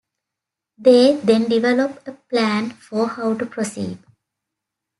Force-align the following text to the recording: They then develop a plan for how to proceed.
They 0.79 1.17
then 1.17 1.47
develop 1.47 2.07
a 2.07 2.13
plan 2.13 2.71
for 2.71 3.07
how 3.07 3.35
to 3.35 3.45
proceed. 3.45 3.99